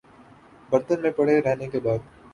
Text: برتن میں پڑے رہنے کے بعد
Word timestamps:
برتن 0.69 1.01
میں 1.01 1.11
پڑے 1.11 1.39
رہنے 1.41 1.67
کے 1.67 1.79
بعد 1.79 1.99